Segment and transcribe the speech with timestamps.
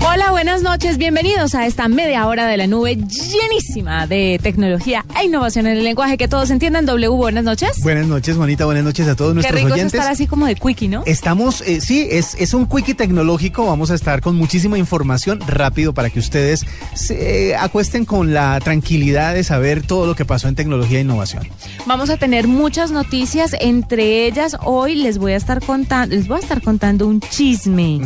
[0.00, 0.96] Hola, buenas noches.
[0.96, 5.84] Bienvenidos a esta media hora de la nube llenísima de tecnología e innovación en el
[5.84, 6.86] lenguaje que todos entiendan.
[6.86, 7.80] W, buenas noches.
[7.82, 8.64] Buenas noches, Juanita.
[8.64, 9.94] Buenas noches a todos Qué nuestros rico es oyentes.
[9.94, 11.02] estar así como de quickie, ¿no?
[11.04, 13.66] Estamos, eh, sí, es, es un quickie tecnológico.
[13.66, 19.34] Vamos a estar con muchísima información rápido para que ustedes se acuesten con la tranquilidad
[19.34, 21.46] de saber todo lo que pasó en tecnología e innovación.
[21.86, 26.38] Vamos a tener muchas noticias, entre ellas hoy les voy a estar contando, les voy
[26.38, 28.00] a estar contando un chisme,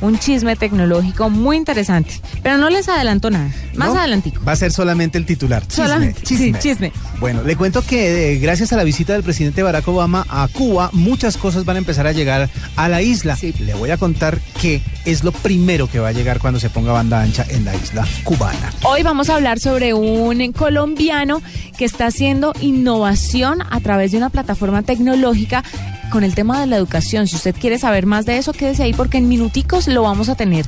[0.00, 3.98] un chisme tecnológico muy interesante, pero no les adelanto nada, más ¿No?
[4.00, 4.42] adelantico.
[4.44, 5.66] Va a ser solamente el titular.
[5.66, 6.92] Chisme, Solamente, sí, chisme.
[7.18, 10.90] Bueno, le cuento que eh, gracias a la visita del presidente Barack Obama a Cuba,
[10.92, 13.36] muchas cosas van a empezar a llegar a la isla.
[13.36, 13.52] Sí.
[13.58, 16.92] Le voy a contar qué es lo primero que va a llegar cuando se ponga
[16.92, 18.72] banda ancha en la isla cubana.
[18.84, 21.42] Hoy vamos a hablar sobre un colombiano
[21.76, 25.64] que está haciendo innovación a través de una plataforma tecnológica
[26.10, 27.26] con el tema de la educación.
[27.26, 30.34] Si usted quiere saber más de eso, quédese ahí porque en minuticos lo vamos a
[30.34, 30.66] tener.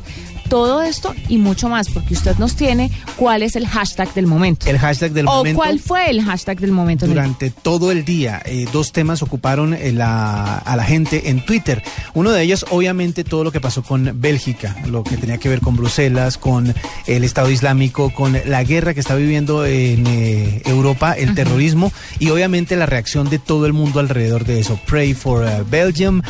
[0.49, 4.69] Todo esto y mucho más, porque usted nos tiene cuál es el hashtag del momento.
[4.69, 5.57] El hashtag del o momento.
[5.57, 7.07] cuál fue el hashtag del momento.
[7.07, 11.83] Durante todo el día, eh, dos temas ocuparon eh, la- a la gente en Twitter.
[12.13, 15.61] Uno de ellos, obviamente, todo lo que pasó con Bélgica, lo que tenía que ver
[15.61, 16.75] con Bruselas, con
[17.07, 22.29] el Estado Islámico, con la guerra que está viviendo en eh, Europa, el terrorismo y
[22.29, 24.79] obviamente la reacción de todo el mundo alrededor de eso.
[24.87, 26.21] Pray for uh, Belgium,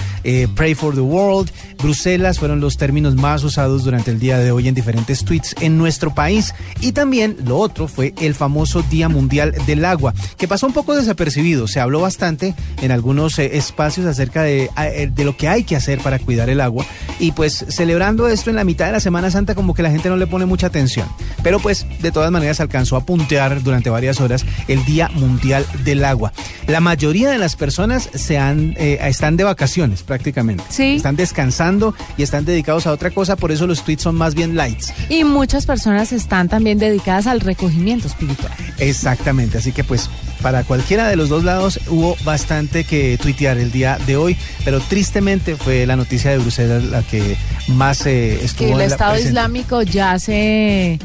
[0.55, 1.51] pray for the world.
[1.83, 5.79] Bruselas fueron los términos más usados durante el día de hoy en diferentes tweets en
[5.79, 6.55] nuestro país.
[6.81, 10.95] Y también lo otro fue el famoso Día Mundial del Agua, que pasó un poco
[10.95, 11.67] desapercibido.
[11.67, 15.77] Se habló bastante en algunos eh, espacios acerca de, eh, de lo que hay que
[15.77, 16.87] hacer para cuidar el agua.
[17.19, 20.09] Y pues celebrando esto en la mitad de la Semana Santa como que la gente
[20.09, 21.09] no le pone mucha atención.
[21.43, 26.05] Pero pues de todas maneras alcanzó a puntear durante varias horas el Día Mundial del
[26.05, 26.33] Agua.
[26.67, 30.65] La mayoría de las personas se han, eh, están de vacaciones prácticamente.
[30.69, 30.97] Sí.
[30.97, 34.57] Están descansando y están dedicados a otra cosa, por eso los tweets son más bien
[34.57, 34.93] lights.
[35.09, 38.53] Y muchas personas están también dedicadas al recogimiento espiritual.
[38.79, 40.09] Exactamente, así que pues
[40.43, 44.81] para cualquiera de los dos lados hubo bastante que tuitear el día de hoy, pero
[44.81, 47.37] tristemente fue la noticia de Bruselas la que
[47.69, 49.19] más eh, estuvo Que el en Estado.
[49.19, 50.99] Islámico ya se...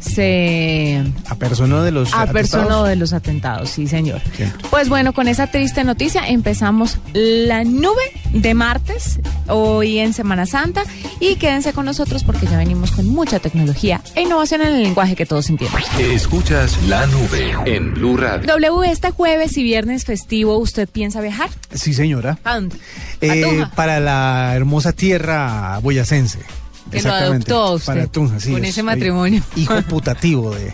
[0.00, 2.32] se a persona de los A atentados.
[2.50, 4.20] persona de los atentados, sí, señor.
[4.36, 4.66] Siempre.
[4.70, 10.82] Pues bueno, con esa triste noticia empezamos la nube de martes, hoy en Semana Santa,
[11.20, 15.16] y quédense con nosotros porque ya venimos con mucha tecnología e innovación en el lenguaje
[15.16, 15.82] que todos entienden.
[15.98, 18.46] Escuchas la nube en Blue Radio.
[18.46, 21.48] W, este jueves y viernes festivo, ¿usted piensa viajar?
[21.74, 22.38] Sí, señora.
[22.44, 22.76] ¿A dónde?
[23.20, 26.38] Eh, para la hermosa tierra boyacense.
[26.90, 28.52] Que lo adoptó a usted Para Tunja, sí.
[28.52, 29.42] con es ese matrimonio.
[29.56, 30.72] Hijo putativo de,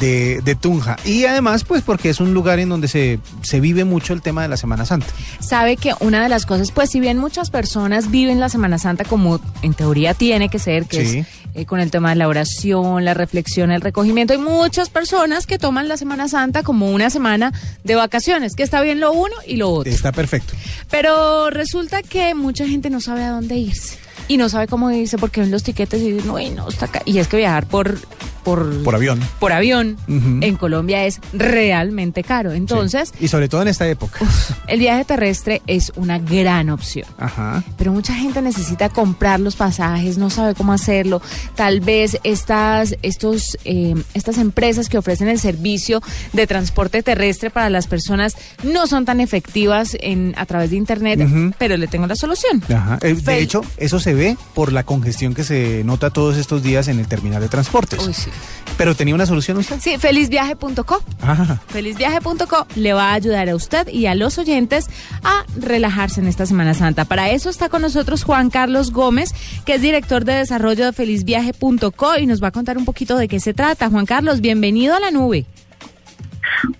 [0.00, 0.96] de, de Tunja.
[1.04, 4.42] Y además, pues porque es un lugar en donde se, se vive mucho el tema
[4.42, 5.06] de la Semana Santa.
[5.40, 9.04] Sabe que una de las cosas, pues si bien muchas personas viven la Semana Santa
[9.04, 11.18] como en teoría tiene que ser, que Sí.
[11.20, 15.46] es eh, con el tema de la oración, la reflexión, el recogimiento, hay muchas personas
[15.46, 17.52] que toman la Semana Santa como una semana
[17.84, 19.92] de vacaciones, que está bien lo uno y lo otro.
[19.92, 20.54] Está perfecto.
[20.90, 25.18] Pero resulta que mucha gente no sabe a dónde irse y no sabe cómo irse
[25.18, 27.02] porque ven los tiquetes y dicen, uy, no, está acá.
[27.04, 27.98] Y es que viajar por...
[28.44, 29.20] Por, Por avión.
[29.38, 32.52] por avión en Colombia es realmente caro.
[32.52, 34.20] Entonces, Y sobre todo en esta época.
[34.66, 37.06] el viaje terrestre es una gran opción.
[37.18, 37.62] Ajá.
[37.78, 41.22] Pero mucha gente necesita comprar los pasajes, no sabe cómo hacerlo.
[41.54, 46.00] Tal vez estas, estos, eh, estas empresas que ofrecen el servicio
[46.32, 51.20] de transporte terrestre para las personas no son tan efectivas en, a través de Internet,
[51.58, 52.62] pero le tengo la solución.
[52.74, 52.98] Ajá.
[53.02, 56.88] Eh, De hecho, eso se ve por la congestión que se nota todos estos días
[56.88, 58.00] en el terminal de transportes.
[58.06, 58.30] Uy, sí.
[58.76, 59.78] Pero tenía una solución usted.
[59.80, 61.02] Sí, felizviaje.co.
[61.20, 61.60] Ajá.
[61.68, 64.86] Felizviaje.co le va a ayudar a usted y a los oyentes
[65.22, 67.04] a relajarse en esta Semana Santa.
[67.04, 69.34] Para eso está con nosotros Juan Carlos Gómez,
[69.64, 73.28] que es director de desarrollo de felizviaje.co y nos va a contar un poquito de
[73.28, 73.90] qué se trata.
[73.90, 75.46] Juan Carlos, bienvenido a la nube.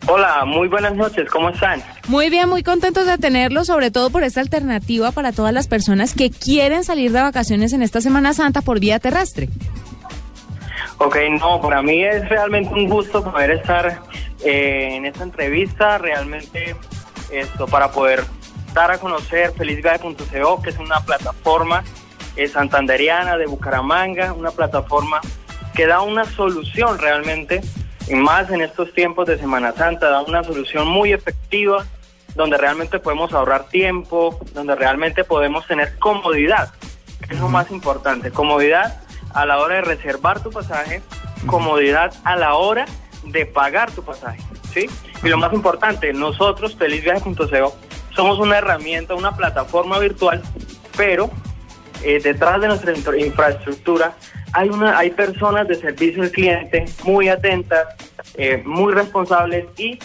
[0.06, 1.82] Hola, muy buenas noches, ¿cómo están?
[2.08, 6.14] Muy bien, muy contentos de tenerlo, sobre todo por esta alternativa para todas las personas
[6.14, 9.49] que quieren salir de vacaciones en esta Semana Santa por vía terrestre.
[11.04, 14.02] Ok, no, para mí es realmente un gusto poder estar
[14.44, 16.76] eh, en esta entrevista, realmente
[17.32, 18.22] esto para poder
[18.72, 21.82] dar a conocer felizviaje.co, que es una plataforma
[22.37, 25.20] eh, santanderiana de Bucaramanga, una plataforma
[25.75, 27.62] que da una solución realmente,
[28.06, 31.84] y más en estos tiempos de Semana Santa, da una solución muy efectiva,
[32.37, 36.72] donde realmente podemos ahorrar tiempo, donde realmente podemos tener comodidad,
[37.26, 39.01] que es lo más importante, comodidad
[39.34, 41.02] a la hora de reservar tu pasaje,
[41.46, 42.84] comodidad a la hora
[43.25, 44.40] de pagar tu pasaje,
[44.73, 44.88] ¿sí?
[45.23, 47.76] Y lo más importante, nosotros, felizviaje.co,
[48.14, 50.43] somos una herramienta, una plataforma virtual,
[50.96, 51.31] pero
[52.02, 54.14] eh, detrás de nuestra infra- infraestructura
[54.52, 57.87] hay una hay personas de servicio al cliente muy atentas,
[58.35, 59.99] eh, muy responsables y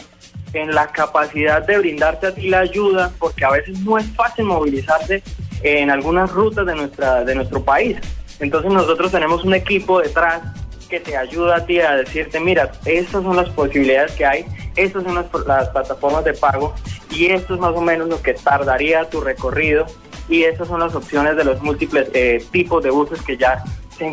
[0.53, 4.45] en la capacidad de brindarte a ti la ayuda, porque a veces no es fácil
[4.45, 5.21] movilizarse
[5.63, 7.97] en algunas rutas de nuestra de nuestro país.
[8.39, 10.41] Entonces nosotros tenemos un equipo detrás
[10.87, 14.45] que te ayuda a ti a decirte, mira, estas son las posibilidades que hay,
[14.75, 16.73] estas son las, las plataformas de pago
[17.11, 19.85] y esto es más o menos lo que tardaría tu recorrido
[20.29, 23.63] y estas son las opciones de los múltiples eh, tipos de buses que ya
[23.97, 24.05] se,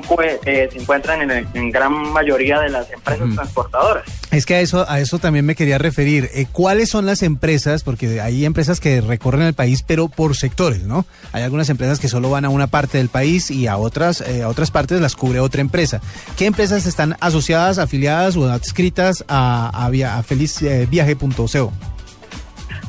[0.47, 4.05] eh, se encuentran en, el- en gran mayoría de las empresas transportadoras.
[4.31, 6.29] Es que a eso, a eso también me quería referir.
[6.35, 7.83] Eh, ¿Cuáles son las empresas?
[7.85, 11.07] Porque hay empresas que recorren el país, pero por sectores, ¿no?
[11.33, 14.43] Hay algunas empresas que solo van a una parte del país y a otras, eh,
[14.43, 16.01] a otras partes las cubre otra empresa.
[16.37, 21.73] ¿Qué empresas están asociadas, afiliadas o adscritas a, a, via- a felizviaje.co?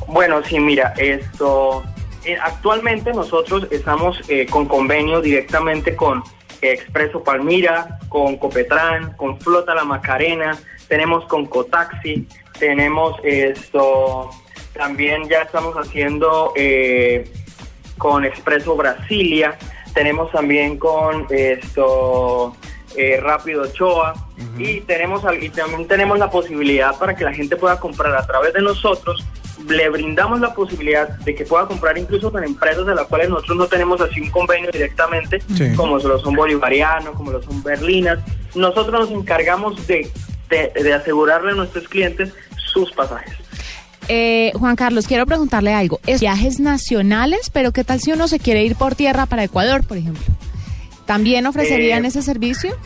[0.08, 1.82] Bueno, sí, mira, esto
[2.24, 6.22] eh, actualmente nosotros estamos eh, con convenio directamente con eh,
[6.60, 10.58] Expreso Palmira, con Copetran, con Flota La Macarena,
[10.88, 12.26] tenemos con Cotaxi,
[12.58, 14.30] tenemos esto,
[14.72, 17.30] también ya estamos haciendo eh,
[17.98, 19.58] con Expreso Brasilia,
[19.94, 22.54] tenemos también con esto
[22.96, 24.14] eh, Rápido Ochoa
[24.58, 28.52] y tenemos y también tenemos la posibilidad para que la gente pueda comprar a través
[28.52, 29.24] de nosotros
[29.68, 33.56] le brindamos la posibilidad de que pueda comprar incluso con empresas de las cuales nosotros
[33.56, 35.72] no tenemos así un convenio directamente, Sí.
[35.74, 38.18] como lo son Bolivariano, como lo son Berlinas.
[38.54, 40.10] Nosotros nos encargamos de,
[40.50, 42.32] de, de asegurarle a nuestros clientes
[42.72, 43.34] sus pasajes.
[44.08, 45.98] Eh, Juan Carlos, quiero preguntarle algo.
[46.06, 49.84] Es viajes nacionales, pero ¿qué tal si uno se quiere ir por tierra para Ecuador,
[49.84, 50.22] por ejemplo?
[51.06, 52.76] ¿También ofrecerían Eh, ese servicio?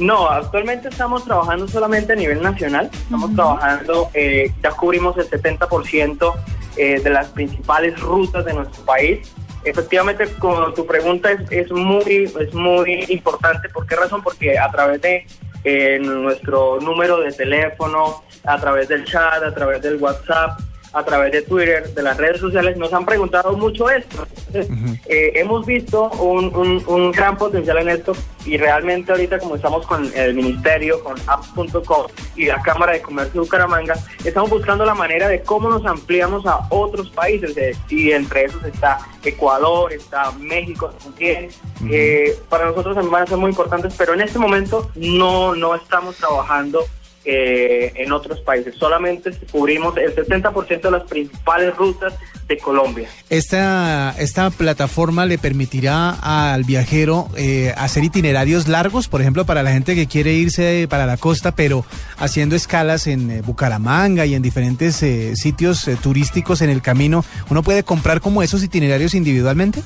[0.00, 2.90] No, actualmente estamos trabajando solamente a nivel nacional.
[2.92, 6.34] Estamos trabajando, eh, ya cubrimos el 70%
[6.76, 9.32] eh, de las principales rutas de nuestro país.
[9.64, 13.68] Efectivamente, como tu pregunta es, es muy es muy importante.
[13.68, 14.22] ¿Por qué razón?
[14.22, 15.26] Porque a través de
[15.64, 20.60] eh, nuestro número de teléfono, a través del chat, a través del WhatsApp,
[20.92, 24.26] a través de Twitter, de las redes sociales, nos han preguntado mucho esto.
[24.48, 24.68] Entonces,
[25.08, 28.12] eh, hemos visto un, un- un gran potencial en esto
[28.46, 32.06] y realmente ahorita como estamos con el ministerio, con apps.com
[32.36, 33.94] y la Cámara de Comercio de Bucaramanga,
[34.24, 38.64] estamos buscando la manera de cómo nos ampliamos a otros países eh, y entre esos
[38.64, 41.48] está Ecuador, está México también.
[41.90, 45.74] Eh, para nosotros también van a ser muy importantes, pero en este momento no, no
[45.74, 46.84] estamos trabajando
[47.30, 48.74] eh, en otros países.
[48.76, 52.14] Solamente cubrimos el 70% de las principales rutas
[52.48, 53.06] de Colombia.
[53.28, 59.72] Esta, esta plataforma le permitirá al viajero eh, hacer itinerarios largos, por ejemplo, para la
[59.72, 61.84] gente que quiere irse para la costa, pero
[62.16, 67.22] haciendo escalas en eh, Bucaramanga y en diferentes eh, sitios eh, turísticos en el camino.
[67.50, 69.82] ¿Uno puede comprar como esos itinerarios individualmente?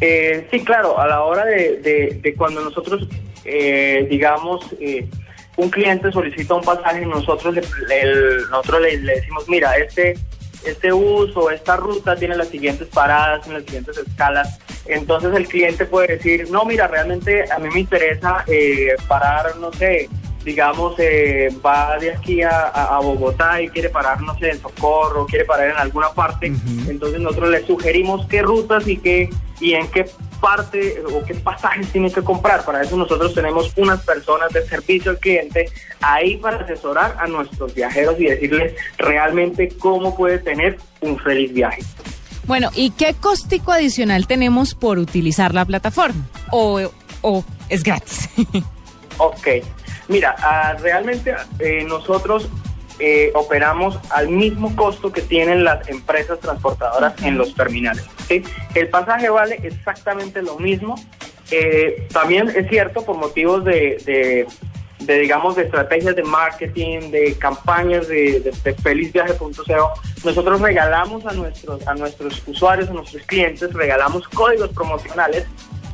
[0.00, 3.08] Eh, sí, claro, a la hora de, de- de cuando nosotros,
[3.44, 5.08] eh, digamos, eh,
[5.56, 10.18] un cliente solicita un pasaje, nosotros le, le- nosotros le, le decimos, mira, este,
[10.64, 14.58] este bus o esta ruta tiene las siguientes paradas, tiene las siguientes escalas.
[14.86, 19.72] Entonces el cliente puede decir, no, mira, realmente a mí me interesa eh, parar, no
[19.72, 20.08] sé,
[20.44, 24.60] digamos, eh, va de aquí a, a- a Bogotá y quiere parar, no sé, en
[24.60, 26.52] Socorro, quiere parar en alguna parte,
[26.88, 30.04] entonces nosotros le sugerimos qué rutas y qué y en qué
[30.40, 32.64] parte o qué pasajes tiene que comprar.
[32.64, 37.74] Para eso nosotros tenemos unas personas de servicio al cliente ahí para asesorar a nuestros
[37.74, 41.82] viajeros y decirles realmente cómo puede tener un feliz viaje.
[42.44, 46.28] Bueno, ¿y qué costico adicional tenemos por utilizar la plataforma?
[46.52, 46.80] ¿O,
[47.22, 48.28] o es gratis?
[49.18, 49.48] Ok,
[50.08, 52.50] mira, ah, realmente eh, nosotros
[52.98, 58.04] eh, operamos al mismo costo que tienen las empresas transportadoras en los terminales.
[58.28, 58.42] ¿sí?
[58.74, 60.94] El pasaje vale exactamente lo mismo.
[61.50, 64.46] Eh, también es cierto, por motivos de, de-
[64.98, 69.92] de, digamos, de estrategias de marketing, de campañas de, de, de felizviaje.co,
[70.24, 75.44] nosotros regalamos a nuestros, a nuestros usuarios, a nuestros clientes, regalamos códigos promocionales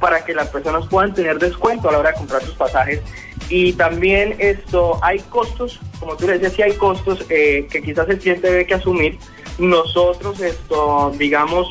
[0.03, 3.01] para que las personas puedan tener descuento a la hora de comprar sus pasajes.
[3.49, 8.09] Y también esto, hay costos, como tú le decías, sí hay costos eh, que quizás
[8.09, 9.17] el cliente debe que asumir,
[9.59, 11.71] nosotros esto, digamos,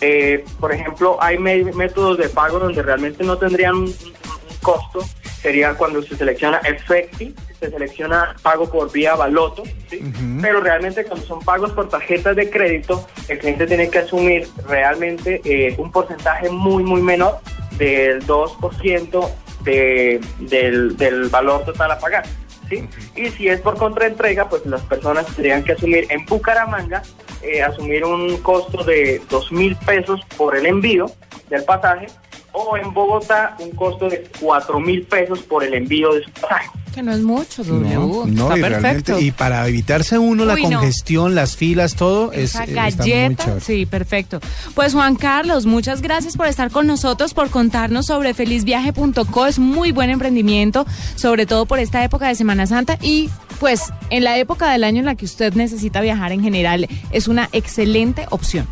[0.00, 4.14] eh, por ejemplo, hay métodos de pago donde realmente no tendrían un, un-
[4.62, 5.00] costo.
[5.42, 10.00] Sería cuando se selecciona Efecti, se selecciona pago por vía baloto, ¿sí?
[10.40, 15.42] pero realmente cuando son pagos por tarjetas de crédito, el cliente tiene que asumir realmente
[15.44, 17.40] eh, un porcentaje muy, muy menor
[17.76, 19.30] del 2%
[19.62, 22.24] de, del, del valor total a pagar.
[22.68, 22.88] ¿sí?
[23.16, 27.02] Y si es por contraentrega, pues las personas tendrían que asumir en Bucaramanga,
[27.42, 31.06] eh, asumir un costo de dos mil pesos por el envío
[31.50, 32.06] del pasaje,
[32.54, 36.70] o en Bogotá un costo de cuatro mil pesos por el envío de su pasaje.
[36.94, 37.92] Que no es mucho, W.
[37.92, 38.80] No, no, Está y perfecto.
[38.80, 40.62] realmente, y para evitarse uno la no.
[40.62, 44.38] congestión, las filas, todo, es, Esa eh, está muy galleta, sí, perfecto.
[44.76, 49.46] Pues Juan Carlos, muchas gracias por estar con nosotros, por contarnos sobre felizviaje.co.
[49.46, 54.22] Es muy buen emprendimiento, sobre todo por esta época de Semana Santa y pues en
[54.22, 58.26] la época del año en la que usted necesita viajar en general, es una excelente
[58.30, 58.68] opción.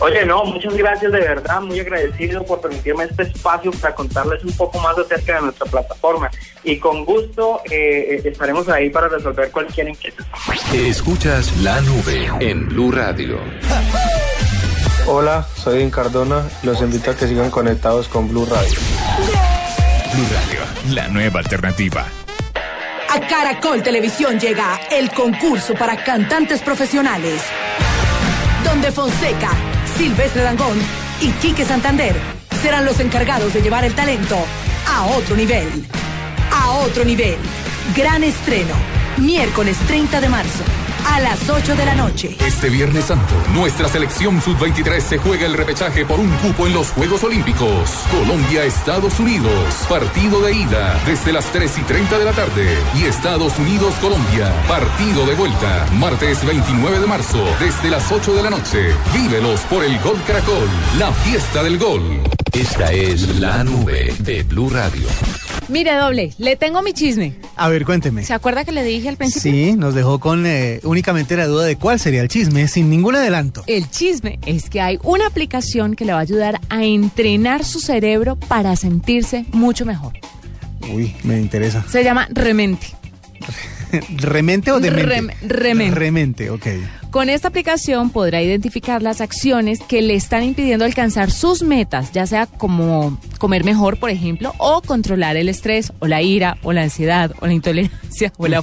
[0.00, 4.52] Oye, no, muchas gracias de verdad, muy agradecido por permitirme este espacio para contarles un
[4.52, 6.30] poco más acerca de nuestra plataforma.
[6.64, 10.24] Y con gusto eh, eh, estaremos ahí para resolver cualquier inquietud.
[10.74, 13.38] Escuchas la nube en Blue Radio.
[15.06, 16.48] Hola, soy Edwin Cardona.
[16.62, 18.78] Los invito a que sigan conectados con Blue Radio.
[20.12, 22.06] Blue Radio, la nueva alternativa.
[23.10, 27.40] A Caracol Televisión llega el concurso para cantantes profesionales.
[28.62, 29.50] Donde Fonseca,
[29.98, 30.78] Silvestre Dangón
[31.20, 32.14] y Quique Santander
[32.62, 34.36] serán los encargados de llevar el talento
[34.86, 35.66] a otro nivel.
[36.52, 37.36] A otro nivel.
[37.96, 38.74] Gran estreno.
[39.16, 40.77] Miércoles 30 de marzo
[41.08, 42.36] a las 8 de la noche.
[42.46, 46.90] Este Viernes Santo, nuestra selección sub-23 se juega el repechaje por un cupo en los
[46.90, 47.90] Juegos Olímpicos.
[48.10, 49.86] Colombia-Estados Unidos.
[49.88, 52.76] Partido de ida desde las 3 y 30 de la tarde.
[52.98, 54.52] Y Estados Unidos-Colombia.
[54.68, 55.86] Partido de vuelta.
[55.94, 58.94] Martes 29 de marzo desde las 8 de la noche.
[59.14, 60.68] Vívelos por el Gol Caracol.
[60.98, 62.22] La fiesta del gol.
[62.52, 65.06] Esta es la nube de Blue Radio.
[65.68, 67.34] Mire, doble, le tengo mi chisme.
[67.56, 68.24] A ver, cuénteme.
[68.24, 69.52] ¿Se acuerda que le dije al principio?
[69.52, 73.16] Sí, nos dejó con eh, únicamente la duda de cuál sería el chisme, sin ningún
[73.16, 73.64] adelanto.
[73.66, 77.80] El chisme es que hay una aplicación que le va a ayudar a entrenar su
[77.80, 80.14] cerebro para sentirse mucho mejor.
[80.92, 81.84] Uy, me interesa.
[81.88, 82.86] Se llama Remente.
[84.16, 85.20] ¿Remente o demente?
[85.20, 85.94] Rem- remente.
[85.98, 86.66] Remente, ok.
[87.10, 92.26] Con esta aplicación podrá identificar las acciones que le están impidiendo alcanzar sus metas, ya
[92.26, 96.82] sea como comer mejor, por ejemplo, o controlar el estrés, o la ira, o la
[96.82, 98.62] ansiedad, o la intolerancia, o la...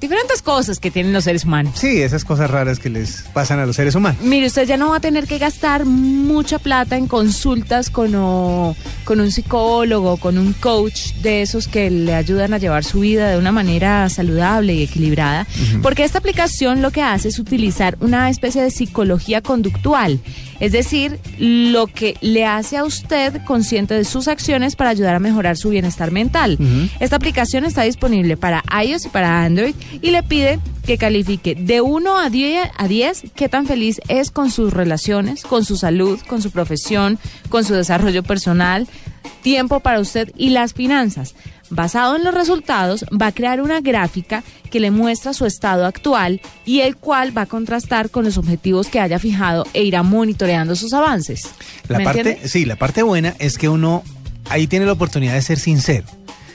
[0.00, 1.74] Diferentes cosas que tienen los seres humanos.
[1.76, 4.22] Sí, esas cosas raras que les pasan a los seres humanos.
[4.22, 8.74] Mire, usted ya no va a tener que gastar mucha plata en consultas con, o-
[9.04, 13.28] con un psicólogo, con un coach de esos que le ayudan a llevar su vida
[13.30, 15.46] de una manera saludable y equilibrada,
[15.82, 20.18] porque esta aplicación lo que hace es utilizar una especie de psicología conductual,
[20.60, 25.18] es decir, lo que le hace a usted consciente de sus acciones para ayudar a
[25.18, 26.58] mejorar su bienestar mental.
[27.00, 31.80] Esta aplicación está disponible para iOS y para Android y le pide que califique de
[31.80, 36.18] 1 a 10, a 10 qué tan feliz es con sus relaciones, con su salud,
[36.26, 38.86] con su profesión, con su desarrollo personal,
[39.42, 41.34] tiempo para usted y las finanzas.
[41.72, 46.40] Basado en los resultados, va a crear una gráfica que le muestra su estado actual
[46.64, 50.74] y el cual va a contrastar con los objetivos que haya fijado e irá monitoreando
[50.74, 51.42] sus avances.
[51.88, 54.02] La ¿Me parte, sí, la parte buena es que uno
[54.48, 56.06] ahí tiene la oportunidad de ser sincero.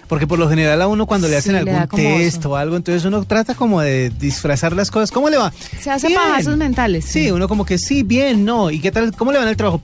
[0.07, 2.51] Porque por lo general a uno cuando le Sí, hacen algún test oso.
[2.51, 5.09] o algo, entonces uno trata como de disfrazar las cosas.
[5.11, 5.51] ¿Cómo le va?
[5.81, 6.19] Se hace Bien.
[6.19, 7.05] pajazos mentales.
[7.05, 8.69] Sí, uno como que sí, bien, no.
[8.69, 9.15] ¿Y qué tal?
[9.15, 9.81] ¿Cómo le va en el trabajo?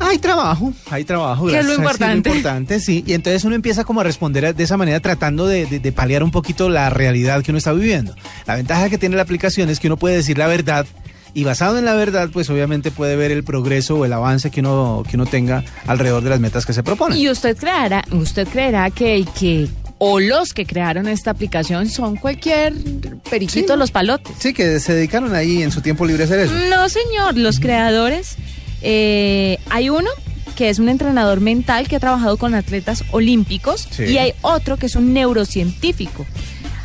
[0.00, 1.46] Hay trabajo, hay trabajo.
[1.46, 2.28] Que es lo gracias, sí, importante.
[2.30, 3.04] importante, sí.
[3.06, 6.22] Y entonces uno empieza como a responder de esa manera tratando de, de- de paliar
[6.22, 8.14] un poquito la realidad que uno está viviendo.
[8.46, 10.86] La ventaja que tiene la aplicación es que uno puede decir la verdad
[11.34, 14.60] y basado en la verdad, pues obviamente puede ver el progreso o el avance que
[14.60, 17.18] uno, que uno tenga alrededor de las metas que se proponen.
[17.18, 22.72] Y usted creerá, usted creerá que que o los que crearon esta aplicación son cualquier
[23.28, 23.78] periquito Sí.
[23.78, 24.32] los palotes.
[24.38, 26.54] Sí, que se dedicaron ahí en su tiempo libre a hacer eso.
[26.70, 28.36] No, señor, los creadores,
[28.82, 30.08] eh, hay uno
[30.56, 34.04] que es un entrenador mental que ha trabajado con atletas olímpicos Sí.
[34.04, 36.26] y hay otro que es un neurocientífico.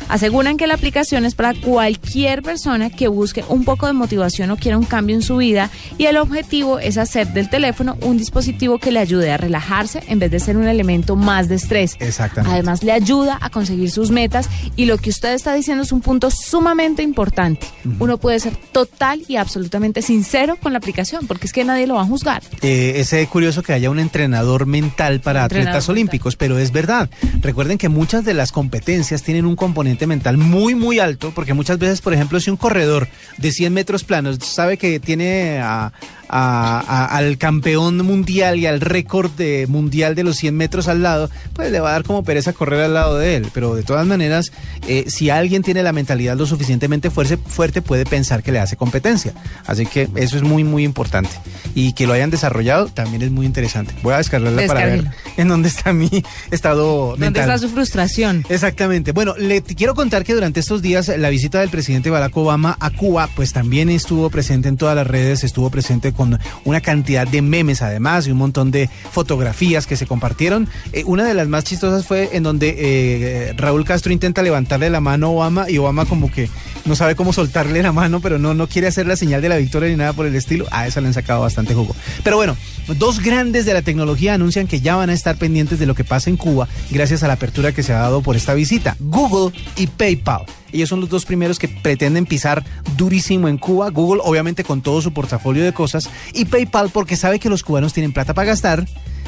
[0.08, 4.56] Aseguran que la aplicación es para cualquier persona que busque un poco de motivación o
[4.56, 8.78] quiera un cambio en su vida y el objetivo es hacer del teléfono un dispositivo
[8.78, 11.96] que le ayude a relajarse en vez de ser un elemento más de estrés.
[12.00, 12.52] Exactamente.
[12.52, 16.00] Además le ayuda a conseguir sus metas y lo que usted está diciendo es un
[16.00, 17.66] punto sumamente importante.
[17.98, 21.94] Uno puede ser total y absolutamente sincero con la aplicación porque es que nadie lo
[21.94, 22.42] va a juzgar.
[22.62, 25.92] Eh, es eh, curioso que haya un entrenador mental para Entrenador atletas mental.
[25.92, 27.08] olímpicos, pero es verdad.
[27.40, 31.78] Recuerden que muchas de las competencias tienen un componente mental muy, muy alto, porque muchas
[31.78, 33.08] veces, por ejemplo, si un corredor
[33.38, 35.92] de 100 metros planos sabe que tiene a,
[36.36, 41.00] a- a- al campeón mundial y al récord de mundial de los 100 metros al
[41.00, 43.46] lado, pues le va a dar como pereza correr al lado de él.
[43.54, 44.50] Pero de todas maneras,
[44.88, 48.74] eh, si alguien tiene la mentalidad lo suficientemente fuerte, fuerte, puede pensar que le hace
[48.76, 49.32] competencia.
[49.64, 51.30] Así que eso es muy, muy importante.
[51.76, 53.94] Y que lo hayan desarrollado también es muy interesante.
[54.02, 55.04] Voy a descargarla para ver
[55.36, 56.10] en dónde está mi
[56.50, 57.44] estado ¿Dónde mental.
[57.50, 58.44] está su frustración?
[58.48, 59.12] Exactamente.
[59.12, 62.90] Bueno, le quiero contar que durante estos días la visita del presidente Barack Obama a
[62.90, 66.23] Cuba, pues también estuvo presente en todas las redes, estuvo presente con
[66.64, 70.68] una cantidad de memes además y un montón de fotografías que se compartieron.
[70.92, 75.00] Eh, una de las más chistosas fue en donde eh, Raúl Castro intenta levantarle la
[75.00, 76.48] mano a Obama y Obama como que
[76.84, 79.56] no sabe cómo soltarle la mano, pero no, no quiere hacer la señal de la
[79.56, 80.66] victoria ni nada por el estilo.
[80.70, 81.94] A esa le han sacado bastante jugo.
[82.22, 82.56] Pero bueno,
[82.98, 86.04] dos grandes de la tecnología anuncian que ya van a estar pendientes de lo que
[86.04, 88.96] pasa en Cuba gracias a la apertura que se ha dado por esta visita.
[89.00, 90.44] Google y PayPal.
[90.74, 92.64] Ellos son los dos primeros que pretenden pisar
[92.96, 93.90] durísimo en Cuba.
[93.90, 97.92] Google obviamente con todo su portafolio de cosas y PayPal porque sabe que los cubanos
[97.92, 98.84] tienen plata para gastar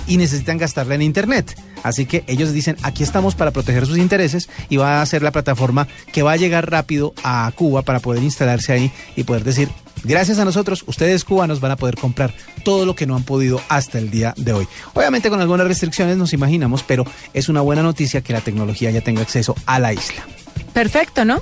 [0.08, 1.56] y necesitan gastarla en Internet.
[1.84, 5.30] Así que ellos dicen, aquí estamos para proteger sus intereses y va a ser la
[5.30, 9.68] plataforma que va a llegar rápido a Cuba para poder instalarse ahí y poder decir,
[10.02, 12.34] gracias a nosotros, ustedes cubanos van a poder comprar
[12.64, 14.66] todo lo que no han podido hasta el día de hoy.
[14.94, 19.00] Obviamente con algunas restricciones nos imaginamos, pero es una buena noticia que la tecnología ya
[19.00, 20.26] tenga acceso a la isla.
[20.76, 21.40] Perfecto, ¿no?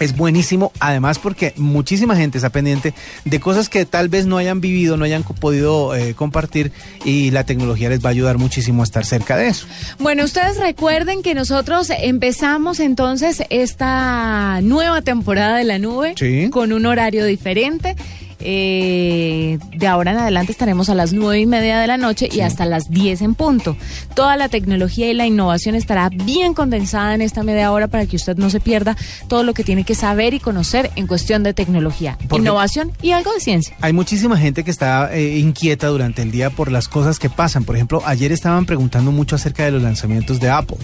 [0.00, 2.92] Es buenísimo, además porque muchísima gente está pendiente
[3.24, 6.72] de cosas que tal vez no hayan vivido, no hayan podido eh, compartir
[7.04, 9.68] y la tecnología les va a ayudar muchísimo a estar cerca de eso.
[10.00, 16.50] Bueno, ustedes recuerden que nosotros empezamos entonces esta nueva temporada de la nube Sí.
[16.50, 17.94] con un horario diferente.
[18.44, 22.40] Eh, de ahora en adelante estaremos a las nueve y media de la noche y
[22.40, 23.76] hasta las 10 en punto.
[24.14, 28.16] Toda la tecnología y la innovación estará bien condensada en esta media hora para que
[28.16, 28.96] usted no se pierda
[29.28, 33.12] todo lo que tiene que saber y conocer en cuestión de tecnología, Porque- innovación y
[33.12, 33.74] algo de ciencia.
[33.80, 37.64] Hay muchísima gente que está eh, inquieta durante el día por las cosas que pasan.
[37.64, 40.76] Por ejemplo, ayer estaban preguntando mucho acerca de los lanzamientos de Apple.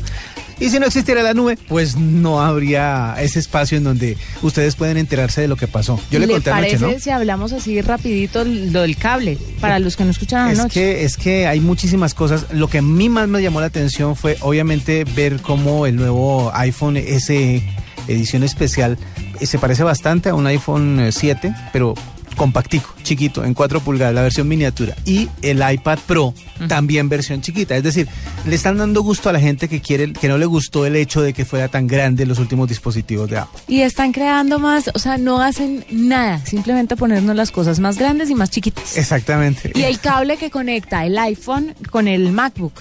[0.61, 4.99] Y si no existiera la nube, pues no habría ese espacio en donde ustedes pueden
[4.99, 5.99] enterarse de lo que pasó.
[6.11, 7.01] Yo le, conté parece anoche, ¿no?
[7.01, 10.81] si hablamos así rapidito lo del cable para los que no escucharon Es anoche?
[10.81, 12.47] que, es que hay muchísimas cosas.
[12.53, 16.51] Lo que a mí más me llamó la atención fue obviamente ver cómo el nuevo
[16.55, 17.63] iPhone SE
[18.09, 18.99] edición especial
[19.41, 21.95] eh, se parece bastante a un iPhone eh, 7, pero
[22.41, 24.97] compactico, chiquito, en 4 pulgadas, la versión miniatura.
[25.05, 26.33] Y el iPad Pro,
[26.69, 27.77] también versión chiquita.
[27.77, 28.09] Es decir,
[28.47, 31.21] le están dando gusto a la gente que quiere, que no le gustó el hecho
[31.21, 33.61] de que fuera tan grande los últimos dispositivos de Apple.
[33.69, 38.31] Y están creando más, o sea, no hacen nada, simplemente ponernos las cosas más grandes
[38.31, 38.97] y más chiquitas.
[38.97, 39.73] Exactamente.
[39.75, 42.73] Y el cable que conecta el iPhone con el MacBook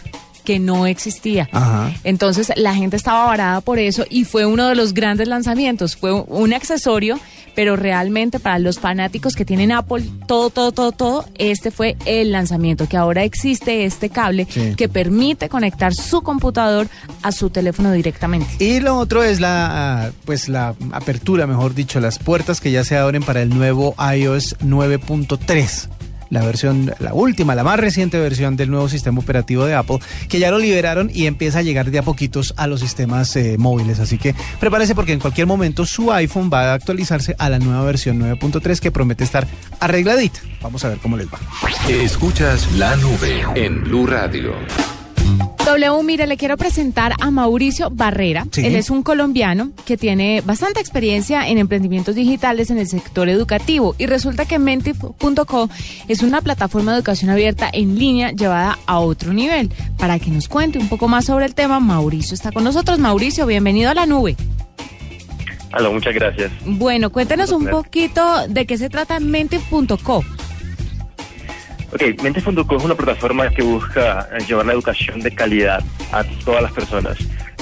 [0.49, 1.47] que no existía.
[1.51, 1.91] Ajá.
[2.03, 5.95] Entonces la gente estaba varada por eso y fue uno de los grandes lanzamientos.
[5.95, 7.19] Fue un- accesorio,
[7.53, 12.31] pero realmente para los fanáticos que tienen Apple, todo, todo, todo, todo, este fue el
[12.31, 14.73] lanzamiento, que ahora existe este cable Sí.
[14.75, 16.87] que permite conectar su computador
[17.21, 18.47] a su teléfono directamente.
[18.57, 22.97] Y lo otro es la, pues la apertura, mejor dicho, las puertas que ya se
[22.97, 25.89] abren para el nuevo iOS 9.3.
[26.29, 30.39] La versión, la última, la más reciente versión del nuevo sistema operativo de Apple, que
[30.39, 33.99] ya lo liberaron y empieza a llegar de a poquitos a los sistemas eh, móviles.
[33.99, 37.83] Así que prepárese porque en cualquier momento su iPhone va a actualizarse a la nueva
[37.83, 39.47] versión 9.3 que promete estar
[39.79, 40.39] arregladita.
[40.61, 41.39] Vamos a ver cómo les va.
[41.89, 44.53] Escuchas la nube en Blue Radio.
[45.69, 48.47] W, mire, le quiero presentar a Mauricio Barrera.
[48.51, 48.65] Sí.
[48.65, 53.93] Él es un colombiano que tiene bastante experiencia en emprendimientos digitales en el sector educativo
[53.99, 55.69] y resulta que Mentif.co
[56.07, 59.69] es una plataforma de educación abierta en línea llevada a otro nivel.
[59.99, 62.97] Para que nos cuente un poco más sobre el tema, Mauricio está con nosotros.
[62.97, 64.35] Mauricio, bienvenido a la nube.
[65.71, 66.51] Aló, muchas gracias.
[66.65, 70.23] Bueno, cuéntenos un poquito de qué se trata Mentif.co.
[71.91, 76.71] Ok, Mente.co es una plataforma que busca llevar la educación de calidad a todas las
[76.71, 77.17] personas.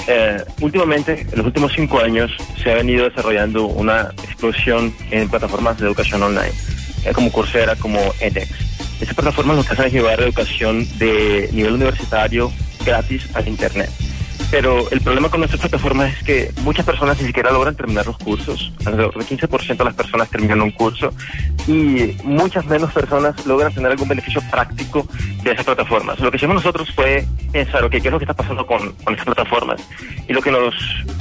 [0.06, 2.30] Eh, últimamente, en los últimos cinco años,
[2.62, 6.52] se ha venido desarrollando una explosión en plataformas de educación online,
[7.04, 8.48] eh, como Coursera, como edX.
[9.00, 12.52] Estas plataformas lo que hacen es llevar educación de nivel universitario
[12.84, 13.90] gratis al Internet.
[14.50, 18.16] Pero el problema con nuestras plataformas es que muchas personas ni siquiera logran terminar los
[18.16, 18.72] cursos.
[18.86, 21.12] Alrededor del 15% de las personas terminan un curso
[21.66, 25.06] y muchas menos personas logran tener algún beneficio práctico
[25.42, 26.18] de esas plataformas.
[26.20, 29.12] Lo que hicimos nosotros fue pensar, ok, ¿qué es lo que está pasando con, con
[29.12, 29.86] estas plataformas?
[30.26, 30.74] Y lo que nos,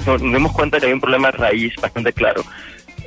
[0.05, 2.43] nos dimos cuenta es que hay un problema raíz bastante claro.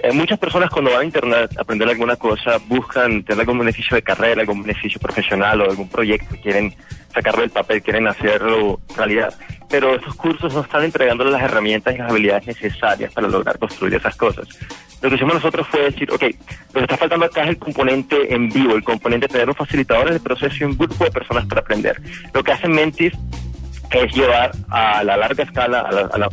[0.03, 3.95] Eh, muchas personas cuando van a internet a aprender alguna cosa buscan tener algún beneficio
[3.95, 6.75] de carrera, algún beneficio profesional o algún proyecto, quieren
[7.13, 9.35] sacarlo del papel, quieren hacerlo realidad.
[9.69, 13.95] Pero estos cursos no están entregándole las herramientas y las habilidades necesarias para lograr construir
[13.95, 14.49] esas cosas.
[15.03, 16.29] Lo que hicimos nosotros fue decir, ok, lo
[16.75, 20.13] que está faltando acá es el componente en vivo, el componente de tener los facilitadores
[20.13, 22.01] del proceso y un grupo de personas para aprender.
[22.35, 23.13] Lo que hace Mentis
[23.91, 26.29] es llevar a la larga escala a, la, a, la,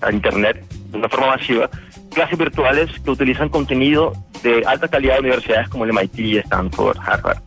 [0.00, 1.70] a Internet de una forma masiva
[2.10, 7.38] clases virtuales que utilizan contenido de alta calidad de universidades como el MIT, Stanford, Harvard.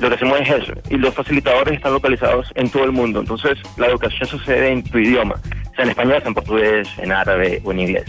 [0.00, 3.58] Lo que hacemos es eso, y los facilitadores están localizados en todo el mundo, entonces
[3.76, 5.36] la educación sucede en tu idioma,
[5.76, 8.06] sea en español, sea en portugués, en árabe o en inglés.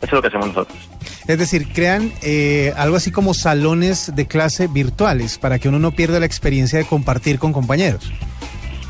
[0.00, 0.78] Eso es lo que hacemos nosotros.
[1.26, 5.92] Es decir, crean eh, algo así como salones de clase virtuales para que uno no
[5.92, 8.10] pierda la experiencia de compartir con compañeros.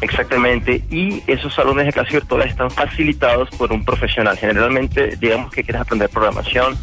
[0.00, 4.36] Exactamente, y esos salones de clase virtuales están facilitados por un profesional.
[4.38, 6.76] Generalmente, digamos que quieres aprender programación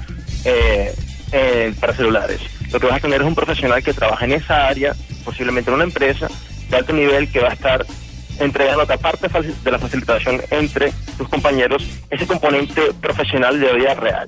[0.43, 0.93] eh,
[1.31, 2.41] eh, para celulares.
[2.73, 5.75] Lo que vas a tener es un profesional que trabaja en esa área, posiblemente en
[5.75, 6.27] una empresa
[6.69, 7.85] de alto nivel que va a estar
[8.39, 9.27] entregando aparte
[9.63, 14.27] de la facilitación entre tus compañeros ese componente profesional de vida real.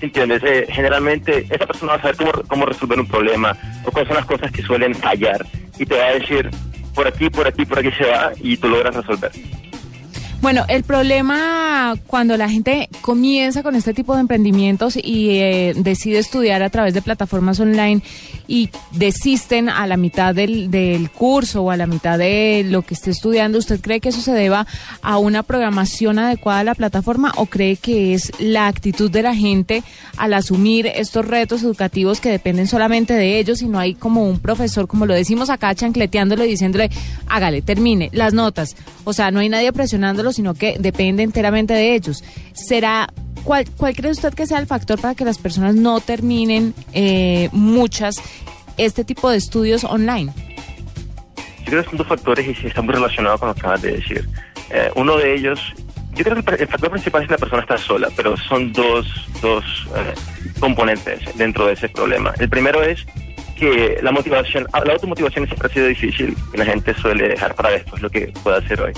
[0.00, 0.42] ¿Entiendes?
[0.44, 4.16] Eh, generalmente esa persona va a saber cómo, cómo resolver un problema o cuáles son
[4.16, 5.46] las cosas que suelen fallar
[5.78, 6.50] y te va a decir,
[6.94, 9.32] por aquí, por aquí, por aquí se va y tú logras resolver.
[10.40, 16.18] Bueno, el problema cuando la gente comienza con este tipo de emprendimientos y eh, decide
[16.18, 18.02] estudiar a través de plataformas online
[18.48, 22.94] y desisten a la mitad del, del, curso o a la mitad de lo que
[22.94, 24.66] esté estudiando, ¿usted cree que eso se deba
[25.02, 29.34] a una programación adecuada de la plataforma o cree que es la actitud de la
[29.34, 29.82] gente
[30.16, 34.40] al asumir estos retos educativos que dependen solamente de ellos y no hay como un
[34.40, 36.90] profesor, como lo decimos acá, chancleteándole y diciéndole,
[37.28, 38.74] hágale, termine, las notas?
[39.04, 42.24] O sea, no hay nadie presionándolo sino que depende enteramente de ellos.
[42.52, 43.08] ¿Será
[43.44, 47.48] cuál, cuál cree usted que sea el factor para que las personas no terminen eh,
[47.52, 48.16] muchas
[48.76, 50.32] este tipo de estudios online?
[51.64, 53.92] Yo creo que son dos factores y están muy relacionados con lo que acabas de
[53.92, 54.28] decir.
[54.70, 55.60] Eh, uno de ellos,
[56.14, 59.06] yo creo que el factor principal es que la persona está sola, pero son dos,
[59.42, 59.64] dos
[59.96, 60.14] eh,
[60.58, 62.32] componentes dentro de ese problema.
[62.38, 63.04] El primero es
[63.60, 67.70] que la motivación, la automotivación siempre ha sido difícil y la gente suele dejar para
[67.70, 68.92] después lo que pueda hacer hoy.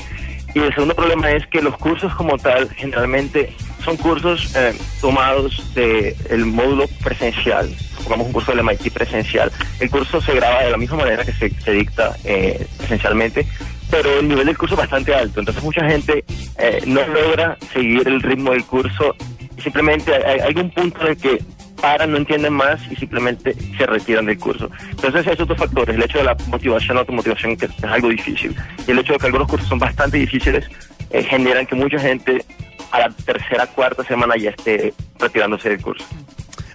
[0.54, 5.74] Y el segundo problema es que los cursos como tal generalmente son cursos eh, tomados
[5.74, 9.50] del el módulo presencial, pongamos un curso del MIT presencial.
[9.80, 13.46] El curso se graba de la misma manera que se, dicta eh, presencialmente,
[13.90, 16.24] pero el nivel del curso es bastante alto, entonces mucha gente
[16.58, 19.14] eh, no logra seguir el ritmo del curso.
[19.62, 21.38] Simplemente hay, hay un punto en el que
[21.82, 24.70] paran, no entienden más y simplemente se retiran del curso.
[24.90, 28.56] Entonces, esos dos factores, el hecho de la motivación, la automotivación, que es algo difícil,
[28.86, 30.64] y el hecho de que algunos cursos son bastante difíciles,
[31.10, 32.44] eh, generan que mucha gente
[32.92, 36.04] a la tercera, cuarta semana ya esté retirándose del curso.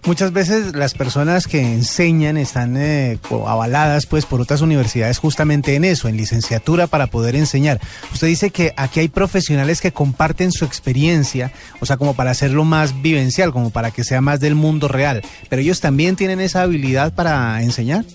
[0.07, 5.83] Muchas veces las personas que enseñan están eh, avaladas pues por otras universidades justamente en
[5.83, 7.81] eso, en licenciatura para poder enseñar.
[8.13, 12.63] Usted dice que aquí hay profesionales que comparten su experiencia, o sea, como para hacerlo
[12.63, 16.61] más vivencial, como para que sea más del mundo real, pero ellos también tienen esa
[16.61, 18.05] habilidad para enseñar.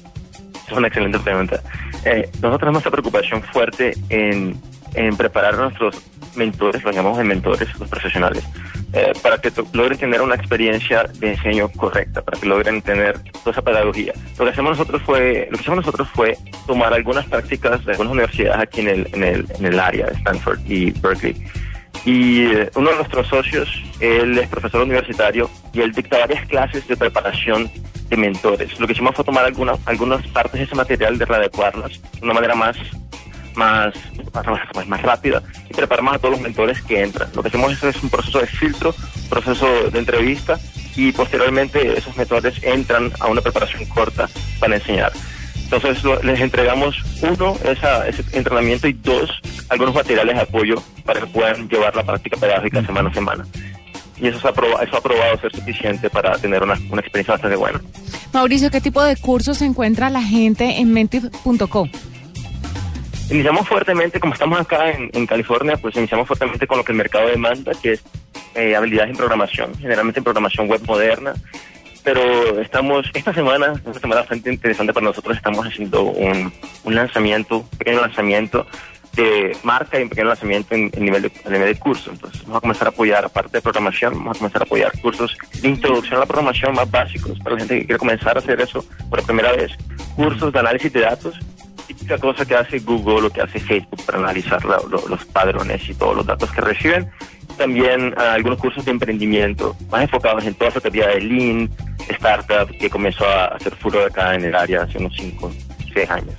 [0.66, 1.60] Es una excelente pregunta.
[2.06, 4.58] Eh, nosotros tenemos esta preocupación fuerte en,
[4.94, 5.96] en preparar nuestros
[6.36, 8.44] mentores, lo llamamos de mentores, los profesionales,
[8.92, 13.52] eh, para que logren tener una experiencia de enseño correcta, para que logren tener toda
[13.52, 14.12] esa pedagogía.
[14.38, 18.12] Lo que hacemos nosotros fue, lo que hicimos nosotros fue tomar algunas prácticas de algunas
[18.12, 21.36] universidades aquí en el, en el, en el área de Stanford y Berkeley.
[22.04, 23.68] Y eh, uno de nuestros socios,
[24.00, 27.70] él es profesor universitario y él dicta varias clases de preparación
[28.08, 28.78] de mentores.
[28.80, 32.34] Lo que hicimos fue tomar algunas algunas partes de ese material, de readecuarlas de una
[32.34, 32.76] manera más
[33.54, 33.94] más,
[34.32, 37.28] más, más, rápida y preparar más a todos los mentores que entran.
[37.34, 38.94] Lo que hacemos es, un proceso de filtro,
[39.28, 40.58] proceso de entrevista
[40.96, 44.28] y posteriormente esos mentores entran a una preparación corta
[44.60, 45.12] para enseñar.
[45.64, 49.30] Entonces les entregamos uno, esa, ese entrenamiento y dos,
[49.70, 53.46] algunos materiales de apoyo para que puedan llevar la práctica pedagógica semana a semana.
[54.20, 57.32] Y eso, se ha probado, eso ha probado ser suficiente para tener una, una experiencia
[57.32, 57.80] bastante buena.
[58.32, 61.90] Mauricio, ¿qué tipo de cursos encuentra la gente en mentif.com?
[63.30, 66.98] Iniciamos fuertemente, como estamos acá en, en, California, pues iniciamos fuertemente con lo que el
[66.98, 68.04] mercado demanda, que es
[68.54, 71.34] eh, habilidades en programación, generalmente en programación web moderna.
[72.04, 76.52] Pero estamos, esta semana, una semana bastante interesante para nosotros, estamos haciendo un,
[76.84, 78.66] un lanzamiento, un pequeño lanzamiento
[79.14, 82.10] de marca y un pequeño lanzamiento en, en nivel de, nivel de curso.
[82.10, 85.36] Entonces vamos a comenzar a apoyar, aparte de programación, vamos a comenzar a apoyar cursos
[85.60, 88.60] de introducción a la programación más básicos para la gente que quiere comenzar a hacer
[88.60, 89.72] eso por primera vez.
[90.16, 91.38] Cursos de análisis de datos
[91.86, 96.16] típica cosa que hace Google o que hace Facebook para analizar los padrones y todos
[96.16, 97.10] los datos que reciben
[97.56, 101.70] también ah, algunos cursos de emprendimiento, más enfocados en toda esa teoría de Lean,
[102.08, 105.52] Startup, que comenzó a hacer furor acá en el área hace unos 5,
[105.94, 106.34] 6 años.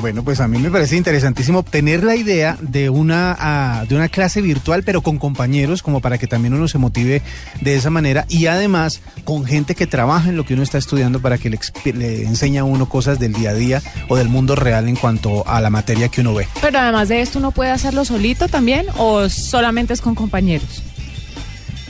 [0.00, 4.08] Bueno, pues a mí me parece interesantísimo obtener la idea de una, ah, de una
[4.08, 7.22] clase virtual, pero con compañeros, como para que también uno se motive
[7.60, 11.20] de esa manera y además con gente que trabaja en lo que uno está estudiando
[11.20, 11.58] para que le,
[11.94, 15.46] le enseñe a uno cosas del día a día o del mundo real en cuanto
[15.48, 16.46] a la materia que uno ve.
[16.60, 20.82] Pero además de esto, ¿uno puede hacerlo solito también o solamente es con compañeros?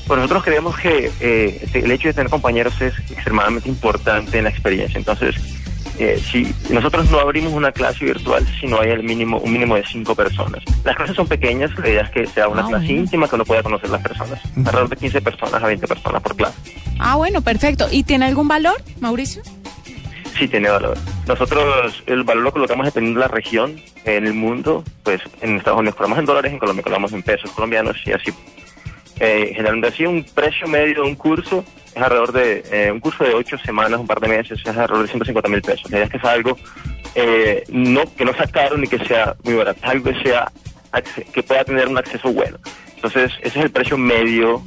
[0.06, 4.50] Pues nosotros creemos que eh, el hecho de tener compañeros es extremadamente importante en la
[4.50, 4.96] experiencia.
[4.96, 5.34] Entonces,
[5.98, 9.74] eh, si nosotros no abrimos una clase virtual si no hay el mínimo, un mínimo
[9.76, 10.62] de cinco personas.
[10.84, 13.00] Las clases son pequeñas, la idea es que sea una Ah, clase bueno.
[13.00, 14.40] íntima que uno pueda conocer las personas.
[14.56, 16.56] Alrededor de 15 personas a 20 personas por clase.
[16.98, 17.86] Ah, bueno, perfecto.
[17.90, 19.42] ¿Y tiene algún valor, Mauricio?
[20.38, 20.96] Sí tiene valor.
[21.26, 25.80] Nosotros el valor lo colocamos dependiendo de la región, en el mundo, pues en Estados
[25.80, 28.32] Unidos cobramos en dólares, en Colombia cobramos en pesos colombianos y así.
[29.20, 33.24] Eh, generalmente así un precio medio de un curso es alrededor de eh, un curso
[33.24, 35.90] de ocho semanas, un par de meses, es alrededor de 150 mil pesos.
[35.90, 36.56] La idea es que sea algo
[37.14, 40.50] eh, no que no sea caro ni que sea muy barato, algo que sea
[41.32, 42.58] que pueda tener un acceso bueno.
[42.94, 44.62] Entonces ese es el precio medio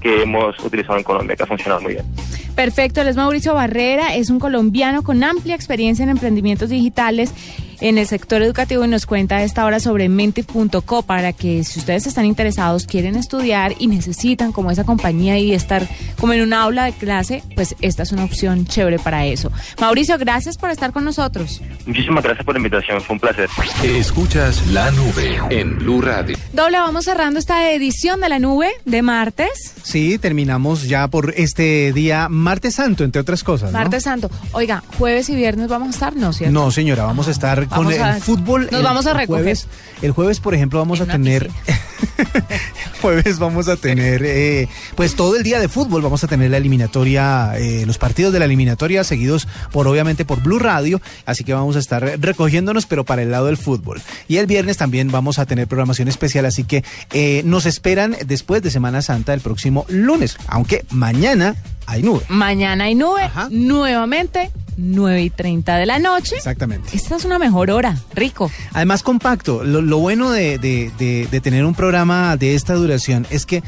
[0.00, 2.06] que hemos utilizado en Colombia, que ha funcionado muy bien.
[2.54, 7.32] Perfecto, él es Mauricio Barrera, es un colombiano con amplia experiencia en emprendimientos digitales
[7.80, 11.78] en el sector educativo y nos cuenta a esta hora sobre mente.co para que si
[11.78, 15.88] ustedes están interesados, quieren estudiar y necesitan como esa compañía y estar
[16.18, 19.50] como en una aula de clase, pues esta es una opción chévere para eso.
[19.80, 21.60] Mauricio, gracias por estar con nosotros.
[21.86, 23.48] Muchísimas gracias por la invitación, fue un placer.
[23.82, 26.36] Escuchas la nube en Blue Radio.
[26.52, 29.74] Doble, vamos cerrando esta edición de la nube de martes.
[29.82, 33.72] Sí, terminamos ya por este día martes santo, entre otras cosas.
[33.72, 33.78] ¿no?
[33.78, 34.30] Martes Santo.
[34.52, 36.32] Oiga, jueves y viernes vamos a estar, ¿no?
[36.32, 36.52] ¿cierto?
[36.52, 38.68] No, señora, vamos a estar con el a- fútbol.
[38.70, 39.42] nos el- vamos a recoger.
[39.44, 39.66] Jueves,
[40.02, 41.50] el jueves, por ejemplo, vamos a tener.
[43.02, 46.02] jueves vamos a tener, eh, pues todo el día de fútbol.
[46.02, 50.42] Vamos a tener la eliminatoria, eh, los partidos de la eliminatoria seguidos por, obviamente, por
[50.42, 51.00] Blue Radio.
[51.26, 54.00] Así que vamos a estar recogiéndonos, pero para el lado del fútbol.
[54.26, 56.44] Y el viernes también vamos a tener programación especial.
[56.46, 60.36] Así que eh, nos esperan después de Semana Santa el próximo lunes.
[60.48, 62.22] Aunque mañana hay nube.
[62.28, 66.36] Mañana hay nube, nuevamente, 9 y 30 de la noche.
[66.36, 66.96] Exactamente.
[66.96, 68.50] Esta es una mejor hora, rico.
[68.72, 69.64] Además, compacto.
[69.64, 73.62] Lo, lo bueno de, de- de- de tener un programa de esta duración es que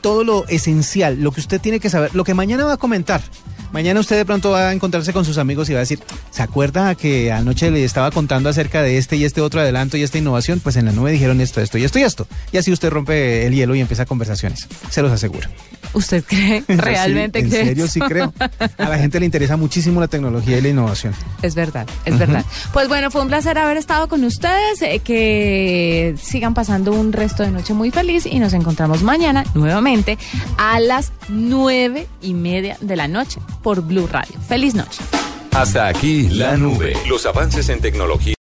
[0.00, 3.22] todo lo esencial, lo que usted tiene que saber, lo que mañana va a comentar.
[3.72, 6.00] Mañana usted de pronto va a encontrarse con sus amigos y va a decir,
[6.30, 10.02] ¿se acuerda que anoche le estaba contando acerca de este y este otro adelanto y
[10.02, 10.60] esta innovación?
[10.60, 12.26] Pues en la nube dijeron esto, esto y esto y esto.
[12.52, 14.66] Y así usted rompe el hielo y empieza conversaciones.
[14.90, 15.48] Se los aseguro.
[15.92, 16.64] ¿Usted cree?
[16.68, 17.92] ¿Realmente Sí, En cree serio, eso?
[17.94, 18.32] sí creo.
[18.78, 21.14] A la gente le interesa muchísimo la tecnología y la innovación.
[21.42, 22.44] Es verdad, es verdad.
[22.72, 27.42] Pues bueno, fue un placer haber estado con ustedes, eh, que sigan pasando un resto
[27.42, 30.18] de noche muy feliz y nos encontramos mañana nuevamente
[30.58, 34.34] a las nueve y media de la noche por Blue Radio.
[34.48, 35.02] Feliz noche.
[35.50, 36.94] Hasta aquí la nube.
[37.06, 38.34] Los avances en tecnología.